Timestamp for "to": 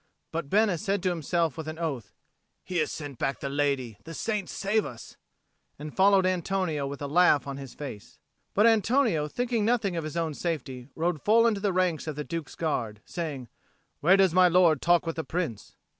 1.03-1.09